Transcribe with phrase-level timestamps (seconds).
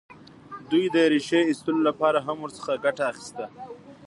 [0.69, 3.45] دوی د ریښې ایستلو لپاره هم ورڅخه ګټه اخیسته.